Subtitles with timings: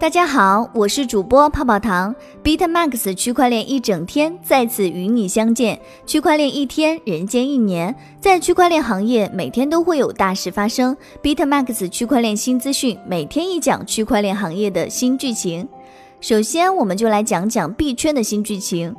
[0.00, 2.14] 大家好，我是主播泡泡糖
[2.44, 5.80] ，BitMax 区块链一整天再次与你相见。
[6.06, 10.96] 区块链一天，人间一年，在区块链行业，每天都会有大事发生。
[11.20, 15.68] BitMax 区块链新资讯，每天一讲区块链行业的新剧情。
[16.20, 18.94] 首先，我们就来讲讲币圈的新剧情。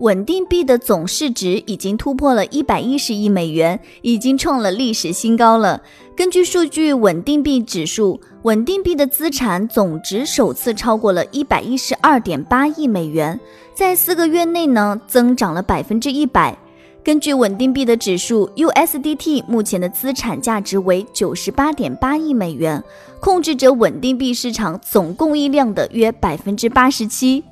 [0.00, 5.82] 稳定币的总市值已经突破了一百一十亿美元，已经创了历史新高了。
[6.16, 13.38] 根据数据，稳定币指数，稳定币的资产总值首次超过了一百一十二点八亿美元，
[13.74, 16.56] 在四个月内呢，增长了百分之一百。
[17.04, 22.82] 根据稳定币的指数，USDT 目前的资产价值为九十八点八亿美元，
[23.20, 27.44] 控制着稳定币市场总供应量的约百分之八十七。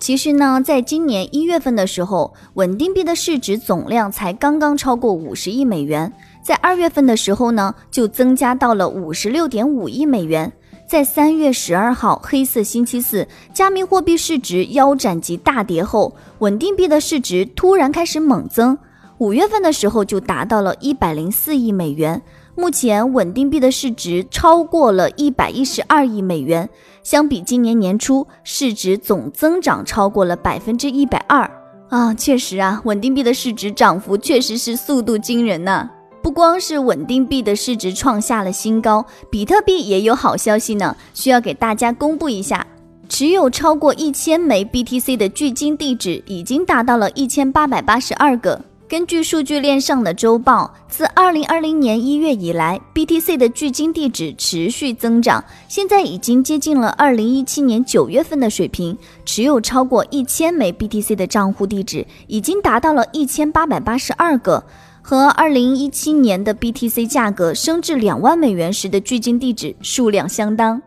[0.00, 6.10] 其实呢，在今年一月份的时候，稳定币的市值总量才刚刚超过五十亿美元。
[6.42, 10.50] 在二月份的时候呢，就增加到了五十六点五亿美元。
[10.88, 18.76] 在三月十二号黑色星期四，加密货币市值腰斩及大跌后，稳定币的市值突然开始猛增。
[19.18, 22.22] 五月份的时候就达到了一百零四亿美元。
[22.54, 26.68] 目前稳定币的市值超过了一百一十二亿美元。
[27.02, 31.50] 相比今年年初，市值总增长超过了百分之一百二
[31.88, 32.12] 啊！
[32.14, 35.88] 确实啊，稳定币的市值涨幅确实是速度惊人呐。
[36.22, 42.66] 不光是稳定币的市值创下了新高，比特币也有好消息呢，需要给大家公布一下。
[43.08, 48.60] 持有超过一千枚 BTC 的距今地址已经达到了一千八百八十二个。
[48.90, 58.98] 根据数据链上的周报，自二零二零年一月以来，BTC 的距今地址持续增长，现在已经接近了二零一七年九月份的水平。
[59.24, 64.60] 持有超过一千枚 BTC 的账户地址已经达到了一千八百八十二个，
[65.00, 70.82] 和二零一七年的 BTC 价格升至两万美元时的距今地址数量相当。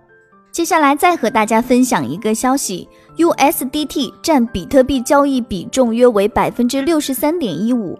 [0.51, 2.87] 接下来再和大家分享一个消息。
[3.17, 7.97] USDT 占比特币交易比重约为百分之六十三点一五。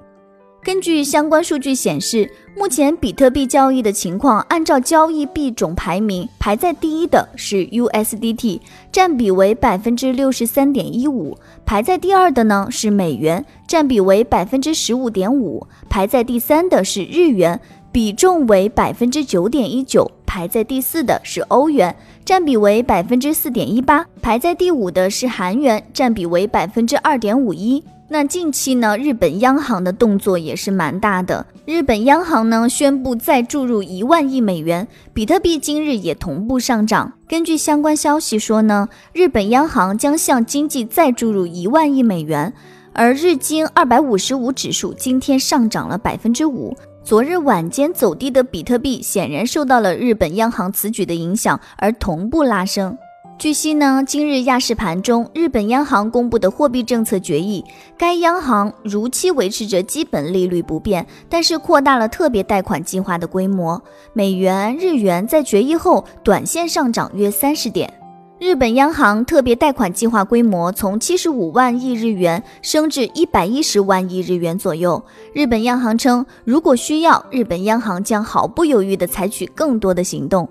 [0.64, 11.36] 根据相关数据显示，目前比特币交易的情况，按照交易币种排名，排在第一的是 USDT，占比为百分之六十三点一五；
[11.66, 17.60] 排在第二的呢是美元，占比为百分之十五点五；排在第三的是日元，
[17.92, 21.96] 比重为百分之九点一九；排在第四的是欧元。
[22.26, 27.84] 占比为百分之四点一八，排在第五的是韩元，占比为百分之二点五一。
[28.08, 31.46] 那近期呢，日本央行的动作也是蛮大的。
[31.66, 37.14] 日本央行呢宣布再注入一万亿美元，比特币今日也同步上涨。
[37.28, 42.52] 根据相关消息说呢，日本央行将向经济再注入一万亿美元，
[42.94, 46.76] 而日经二百五十五指数今天上涨了百分之五。
[47.06, 52.98] 昨日晚间走低的比特币显然受到了日本央行此举的影响，而同步拉升。
[53.38, 57.62] 据悉呢，今日亚市盘中，日本央行公布的货币政策决议，
[57.98, 63.82] 该央行如期维持着基本利率不变，但是扩大了特别贷款计划的规模。
[64.14, 67.92] 美元、日元在决议后短线上涨约三十点。
[68.40, 75.02] 日本央行特别贷款计划规模从七十五万亿日元升至一百一十万亿日元左右。
[75.34, 80.48] 日本央行称，如果需要，日本央行将毫不犹豫地采取更多的行动。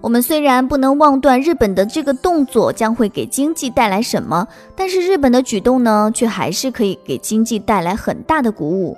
[0.00, 4.46] 我们虽然不能妄断日本的这个动作将会给经济带来什么，
[4.76, 8.96] 但是日本的举动呢，却还是可以给经济带来很大的鼓舞。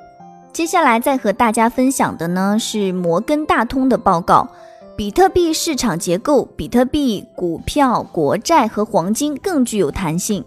[0.53, 4.49] 接下来再和大家分享的呢，是摩根大通的报告。
[4.97, 10.43] 比特币市场结构，比特币、股票、国债和黄金更具有弹性。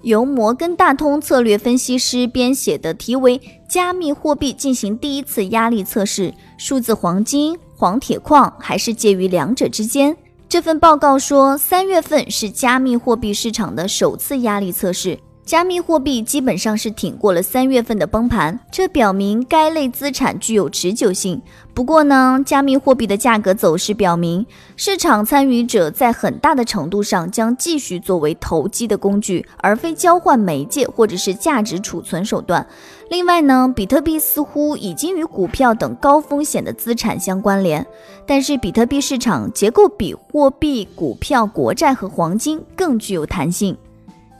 [0.00, 3.38] 由摩根大通策略分析师编写的题为
[3.68, 10.10] 《加密货币进行第一次压力测试：数字黄金、黄铁矿还是介于两者之间》
[10.48, 15.18] 这份报告说，三月份是加密货币市场的首次压力测试。
[15.44, 21.42] 加密货币基本上是挺过了三月份的崩盘，这表明该类资产具有持久性。
[21.74, 24.46] 不过呢，加密货币的价格走势表明，
[24.76, 32.64] 市场参与者在很大的程度上将继续作为投机的工具，而非交换媒介或者是价值储存手段。
[33.10, 37.84] 另外呢，比特币似乎已经与股票等高风险的资产相关联，
[38.24, 43.76] 但是比特币市场结构比货币、股票、国债和黄金更具有弹性。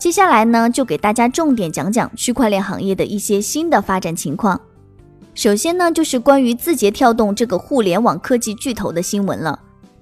[0.03, 4.61] 接下来呢，就给大家重点讲讲区块链行业的一些新的发展情况。
[5.33, 9.57] 首先呢，就是关于字节跳动这个互联网科技巨头的新闻了。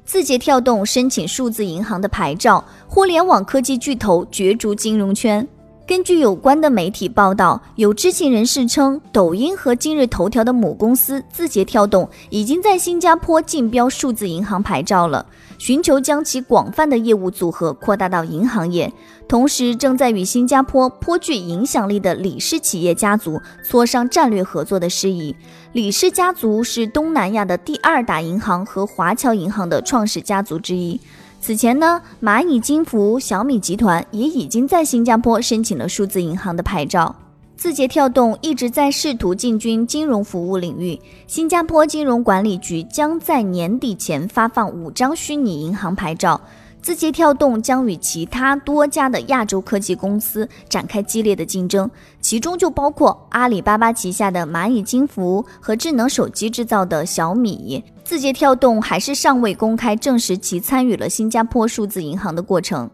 [0.07, 5.47] 字节跳动申请数字银行的牌照，互联网科技巨头角逐金融圈。
[5.91, 15.27] 根据有关的媒体报道，有知情人士称，抖音和今日头条的母公司字节跳动已经在新加坡竞标数字银行牌照了，
[15.59, 18.93] 寻求将其广泛的业务组合扩大到银行业。
[19.27, 25.35] 同时，正在与新加坡颇具影响力的李氏企业家族磋商战略合作的事宜。
[25.73, 31.01] 李氏家族是东南亚的第二大银行和华侨银行的创始家族之一。
[31.43, 37.17] 此前呢，蚂蚁金服、小米集团也已经在新加坡申请了数字银行的牌照。
[37.57, 46.39] 字节跳动一直在试图进军金融服务领域，新加坡金融管理局将在年底前发放五张虚拟银行牌照。
[46.83, 51.89] 字节跳动将与其他多家的亚洲科技公司展开激烈的竞争，
[52.21, 57.85] 其中就包括阿里巴巴旗下的蚂蚁金服和智能手机制造的小米。
[58.03, 62.91] 字节跳动还是尚未公开证实其参与了新加坡数字银行的过程。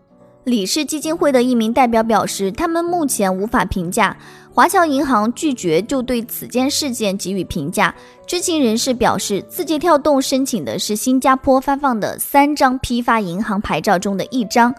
[0.46, 4.16] 李氏基金会的一名代表表示，他们目前无法评价。
[4.54, 7.92] 华侨银行拒绝就对此件事件给予评价。
[8.28, 14.72] 知情人士表示，字节跳动申请的是新加坡发放的三张批发银行牌照中的一张，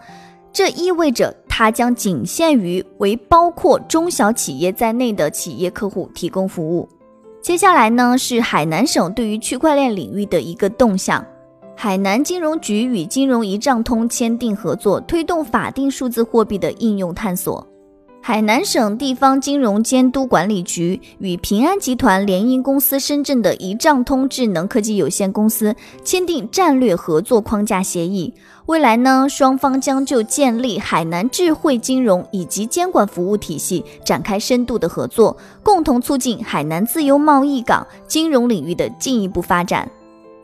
[0.53, 6.87] 这意味着它将仅限于为包括中小企业在内的企业客户提供服务。
[7.41, 11.23] 接下来呢，是海南省对于区块链领域的一个动向。
[11.79, 17.65] 海南金融局与金融一账通签订合作，推动法定数字货币的应用探索。
[18.19, 28.33] 海南省地方金融监督管理局与平安集团联营公司深圳的一账通智能科技有限公司签订战略合作框架协议。
[28.65, 39.87] 未来呢，双方将就建立海南智慧金融以及监管服务体系展开深度的合作，共同促进海南自由贸易港金融领域的进一步发展。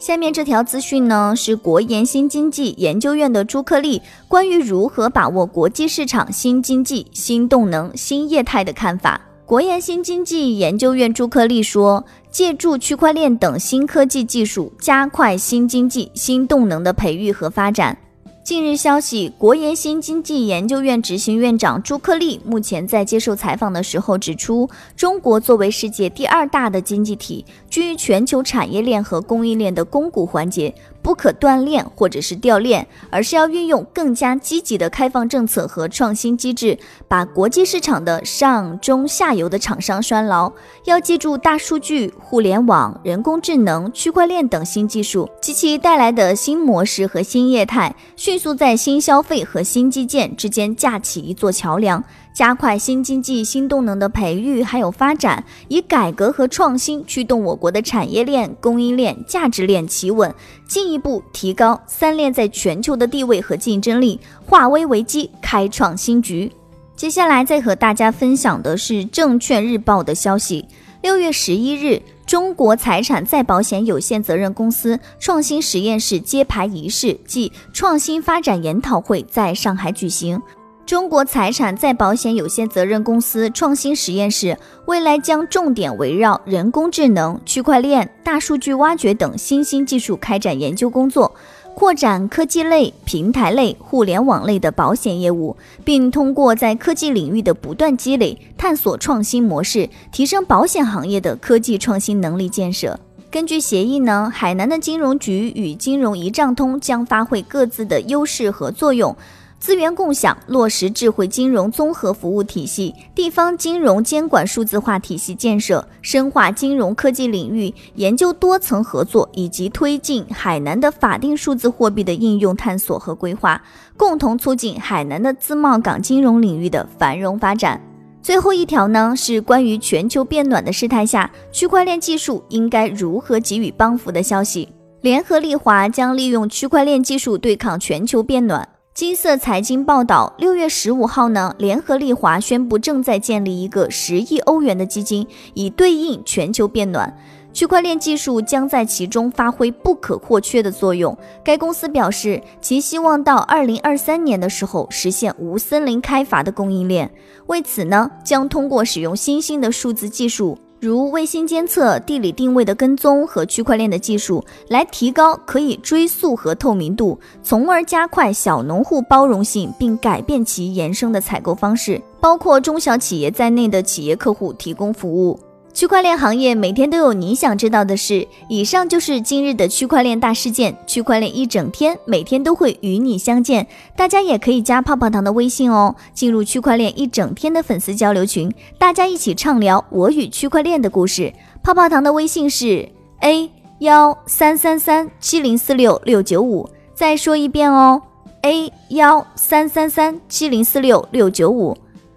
[0.04, 9.22] 下面这条资讯呢，是国研新经济研究院的朱克力关于如何把握国际市场新经济、新动能、新业态的看法。
[9.46, 17.98] 国研新经济研究院朱克力说，借助区块链等新科技技术，加快新经济、新动能的培育和发展。
[18.44, 30.76] 近日消息，国研新经济研究院执行院长朱克利目前在接受采访的时候指出，中国作为世界第二大的经济体，居于全球产业链和供应链的肱骨环节。
[31.04, 40.52] 不可断链或者是掉链，而是要运用更加积极的开放政策和创新机制，把国际市场的上中下游的厂商拴牢。
[40.86, 52.02] 要记住大数据、互联网、人工智能、区块链等新技术及其带来的新模式和新业态，迅速在新消费和新基建之间架起一座桥梁。
[52.34, 60.34] 加快新经济新动能的培育还有发展，以改革和创新驱动我国的产业链、供应链、价值链企稳，
[60.68, 66.52] 进一步提高三链在全球的地位和竞争力，化危为机，开创新局。
[66.96, 70.66] 接下来再和大家分享的是证券日报的消息：
[71.02, 80.42] 六月十一日，中国财产再保险有限责任公司创新实验室揭牌仪式暨创新发展研讨会在上海举行。
[80.86, 91.34] 中国财产再保险有限责任公司创新实验室未来将重点围绕人工智能、区块链、大数据挖掘等新兴技术开展研究工作，
[91.74, 103.00] 扩展科技类、平台类、互联网类的保险业务，并通过在科技领域的不断积累，探索创新模式，提升保险行业的科技创新能力建设。
[103.32, 109.16] 根据协议呢，海南的金融局与金融一账通将发挥各自的优势和作用。
[109.64, 123.64] 资源共享，落实智慧金融综合服务体系，地方金融监管数字化体系建设，深化金融科技领域研究多层合作，以及推进海南的法定数字货币的应用探索和规划，
[123.96, 127.80] 共同促进海南的自贸港金融领域的繁荣发展。
[128.22, 134.68] 最后一条呢，是关于全球变暖的事态下，区块链技术应该如何给予帮扶的消息。
[135.00, 138.68] 联合利华将利用区块链技术对抗全球变暖。
[138.94, 147.12] 金色财经报道，六月十五号呢，联合利华宣布正在建立一个十亿欧元的基金，以对应全球变暖。
[147.52, 151.18] 区块链技术将在其中发挥不可或缺的作用。
[151.44, 157.12] 该公司表示，其希望到二零二三年的时候实现无森林开发的供应链。
[157.48, 160.56] 为此呢，将通过使用新兴的数字技术。
[160.84, 175.40] 如卫星监测、地理定位的跟踪和区块链的技术，来提高可以追溯和透明度，从而加快小农户包容性，并改变其延伸的采购方式，包括中小企业在内的企业客户提供服务。
[175.74, 178.28] 区块链行业每天都有你想知道的事。
[178.48, 180.78] 以上就是今日的区块链大事件。
[180.86, 183.66] 区块链一整天，每天都会与你相见。
[183.96, 191.34] 大家也可以加泡泡糖的微信哦，进入区块链一整天的粉丝交流群，大家一起畅聊我与区块链的故事。
[191.64, 192.88] 泡泡糖的微信是
[193.22, 193.50] a
[193.80, 196.70] 幺三三三七零四六六九五。
[196.94, 198.00] 再说一遍哦
[198.44, 201.76] ，a 幺三三三七零四六六九五。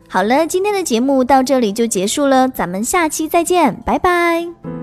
[0.09, 4.76] 好了，今天的节目到这里就结束了，咱们下期再见，拜拜。